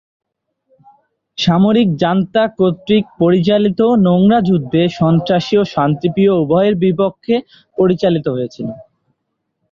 [1.37, 7.35] সামরিক জান্তা কর্তৃক পরিচালিত নোংরা যুদ্ধে সন্ত্রাসী ও শান্তিপ্রিয় উভয়ের বিপক্ষে
[7.77, 8.67] পরিচালিত হয়েছিল।